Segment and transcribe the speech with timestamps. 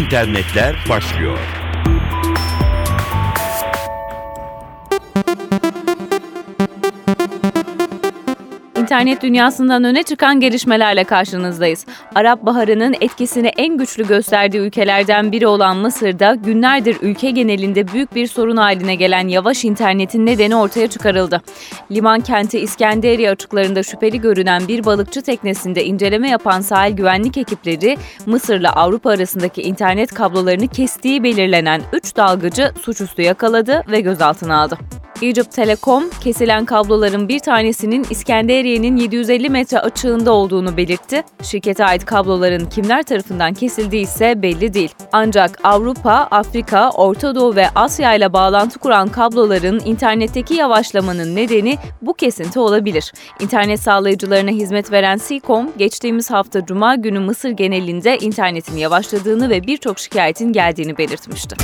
[0.00, 1.59] İnternetler başlıyor.
[8.90, 11.86] İnternet dünyasından öne çıkan gelişmelerle karşınızdayız.
[12.14, 18.26] Arap Baharı'nın etkisini en güçlü gösterdiği ülkelerden biri olan Mısır'da günlerdir ülke genelinde büyük bir
[18.26, 21.42] sorun haline gelen yavaş internetin nedeni ortaya çıkarıldı.
[21.90, 28.72] Liman kenti İskenderiye açıklarında şüpheli görünen bir balıkçı teknesinde inceleme yapan sahil güvenlik ekipleri Mısır'la
[28.72, 34.78] Avrupa arasındaki internet kablolarını kestiği belirlenen 3 dalgıcı suçüstü yakaladı ve gözaltına aldı.
[35.22, 41.22] Egypt Telecom, kesilen kabloların bir tanesinin İskenderiye'nin 750 metre açığında olduğunu belirtti.
[41.42, 44.94] Şirkete ait kabloların kimler tarafından kesildiği ise belli değil.
[45.12, 52.14] Ancak Avrupa, Afrika, Orta Doğu ve Asya ile bağlantı kuran kabloların internetteki yavaşlamanın nedeni bu
[52.14, 53.12] kesinti olabilir.
[53.40, 59.98] İnternet sağlayıcılarına hizmet veren Seacom, geçtiğimiz hafta Cuma günü Mısır genelinde internetin yavaşladığını ve birçok
[59.98, 61.56] şikayetin geldiğini belirtmişti.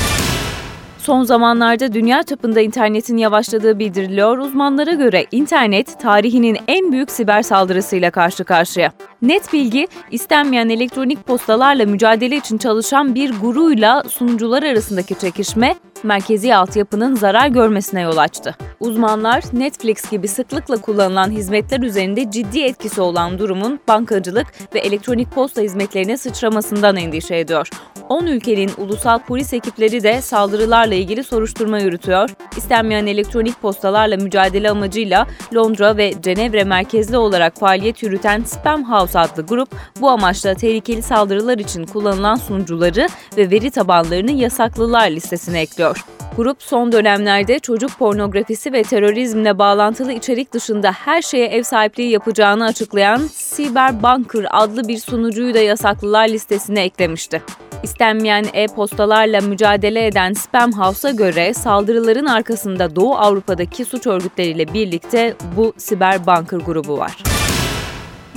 [1.07, 4.39] Son zamanlarda dünya çapında internetin yavaşladığı bildiriliyor.
[4.39, 8.93] Uzmanlara göre internet tarihinin en büyük siber saldırısıyla karşı karşıya.
[9.23, 17.15] Net bilgi, istenmeyen elektronik postalarla mücadele için çalışan bir guruyla sunucular arasındaki çekişme merkezi altyapının
[17.15, 18.57] zarar görmesine yol açtı.
[18.80, 25.62] Uzmanlar Netflix gibi sıklıkla kullanılan hizmetler üzerinde ciddi etkisi olan durumun bankacılık ve elektronik posta
[25.62, 27.69] hizmetlerine sıçramasından endişe ediyor.
[28.08, 32.30] 10 ülkenin ulusal polis ekipleri de saldırılarla ilgili soruşturma yürütüyor.
[32.56, 39.42] İstenmeyen elektronik postalarla mücadele amacıyla Londra ve Cenevre merkezli olarak faaliyet yürüten Spam House adlı
[39.42, 39.69] grup
[40.00, 46.16] bu amaçla tehlikeli saldırılar için kullanılan sunucuları ve veri tabanlarını yasaklılar listesine ekliyor.
[46.37, 52.65] Grup son dönemlerde çocuk pornografisi ve terörizmle bağlantılı içerik dışında her şeye ev sahipliği yapacağını
[52.65, 57.43] açıklayan Cyberbunker adlı bir sunucuyu da yasaklılar listesine eklemişti.
[57.83, 65.72] İstenmeyen e-postalarla mücadele eden Spam House'a göre saldırıların arkasında Doğu Avrupa'daki suç örgütleriyle birlikte bu
[65.77, 67.35] siber bunker grubu var.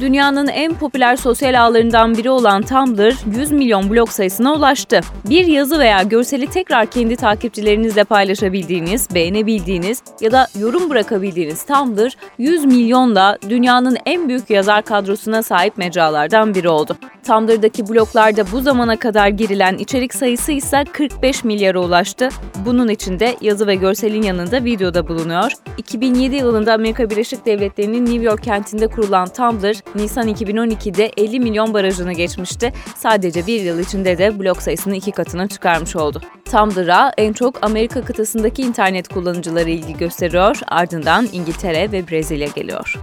[0.01, 5.01] Dünyanın en popüler sosyal ağlarından biri olan Tumblr 100 milyon blog sayısına ulaştı.
[5.29, 12.65] Bir yazı veya görseli tekrar kendi takipçilerinizle paylaşabildiğiniz, beğenebildiğiniz ya da yorum bırakabildiğiniz Tumblr 100
[12.65, 16.97] milyonla dünyanın en büyük yazar kadrosuna sahip mecralardan biri oldu.
[17.27, 22.29] Tumblr'daki bloglarda bu zamana kadar girilen içerik sayısı ise 45 milyara ulaştı.
[22.65, 25.51] Bunun içinde yazı ve görselin yanında video da bulunuyor.
[25.77, 32.13] 2007 yılında Amerika Birleşik Devletleri'nin New York kentinde kurulan Tumblr, Nisan 2012'de 50 milyon barajını
[32.13, 32.73] geçmişti.
[32.95, 36.21] Sadece bir yıl içinde de blog sayısını iki katına çıkarmış oldu.
[36.45, 42.95] Tumblr'a en çok Amerika kıtasındaki internet kullanıcıları ilgi gösteriyor, ardından İngiltere ve Brezilya geliyor.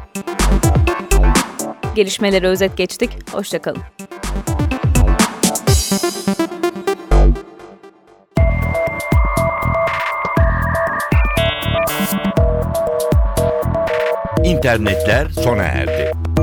[1.94, 3.82] Gelişmeleri özet geçtik, hoşçakalın.
[14.44, 16.35] İnternetler sona erdi.